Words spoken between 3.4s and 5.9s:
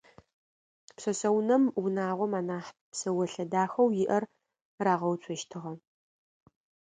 дахэу иӏэр рагъэуцощтыгъэ.